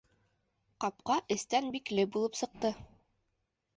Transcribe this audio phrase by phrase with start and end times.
[0.85, 2.77] Ҡапҡа эстән бикле булып сыҡты.